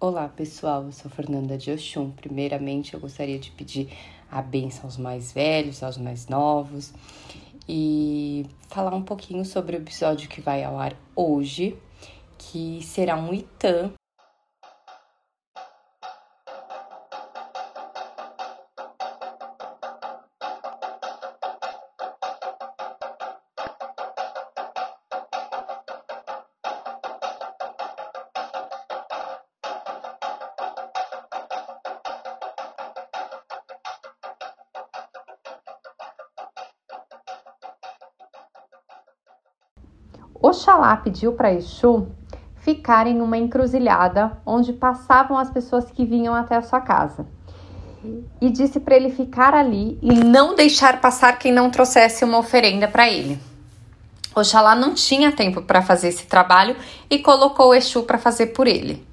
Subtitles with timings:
[0.00, 2.12] Olá pessoal, eu sou Fernanda de Oxum.
[2.12, 3.88] Primeiramente, eu gostaria de pedir
[4.30, 6.94] a benção aos mais velhos, aos mais novos
[7.68, 11.76] e falar um pouquinho sobre o episódio que vai ao ar hoje,
[12.38, 13.92] que será um Itan
[40.40, 42.06] Oxalá pediu para Exu
[42.60, 47.26] ficar em uma encruzilhada onde passavam as pessoas que vinham até a sua casa.
[48.40, 52.86] E disse para ele ficar ali e não deixar passar quem não trouxesse uma oferenda
[52.86, 53.40] para ele.
[54.34, 56.76] Oxalá não tinha tempo para fazer esse trabalho
[57.10, 59.04] e colocou Exu para fazer por ele.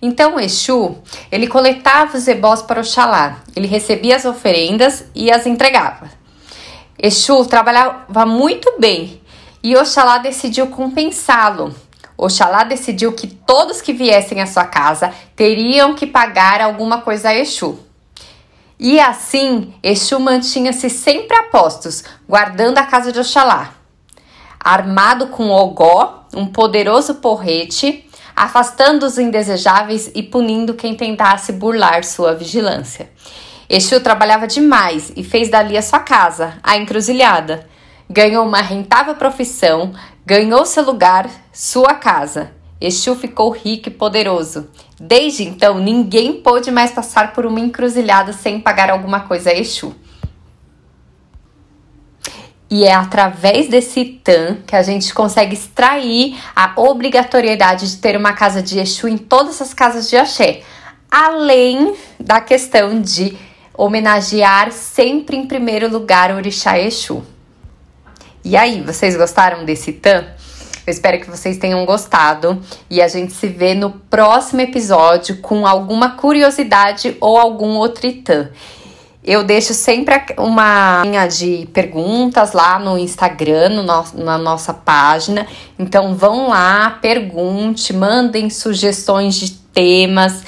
[0.00, 0.96] Então Exu,
[1.30, 6.08] ele coletava os ebós para Oxalá, ele recebia as oferendas e as entregava.
[6.98, 9.20] Exu trabalhava muito bem
[9.66, 11.74] e Oxalá decidiu compensá-lo.
[12.16, 17.34] Oxalá decidiu que todos que viessem à sua casa teriam que pagar alguma coisa a
[17.34, 17.76] Exu.
[18.78, 23.72] E assim, Exu mantinha-se sempre a postos, guardando a casa de Oxalá.
[24.60, 32.36] Armado com ogó, um poderoso porrete, afastando os indesejáveis e punindo quem tentasse burlar sua
[32.36, 33.10] vigilância.
[33.68, 37.66] Exu trabalhava demais e fez dali a sua casa, a encruzilhada
[38.08, 39.92] ganhou uma rentável profissão,
[40.24, 42.52] ganhou seu lugar, sua casa.
[42.80, 44.68] Exu ficou rico e poderoso.
[45.00, 49.94] Desde então, ninguém pôde mais passar por uma encruzilhada sem pagar alguma coisa a Exu.
[52.68, 58.32] E é através desse TAM que a gente consegue extrair a obrigatoriedade de ter uma
[58.32, 60.62] casa de Exu em todas as casas de axé,
[61.10, 63.38] além da questão de
[63.72, 67.22] homenagear sempre em primeiro lugar o Orixá Exu.
[68.48, 70.24] E aí, vocês gostaram desse tan?
[70.86, 75.66] Eu espero que vocês tenham gostado e a gente se vê no próximo episódio com
[75.66, 78.48] alguma curiosidade ou algum outro itã.
[79.24, 85.44] Eu deixo sempre uma linha de perguntas lá no Instagram, no nosso, na nossa página.
[85.76, 90.44] Então vão lá, pergunte, mandem sugestões de temas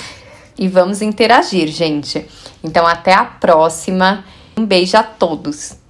[0.57, 2.25] e vamos interagir, gente.
[2.63, 4.25] Então até a próxima.
[4.57, 5.88] Um beijo a todos.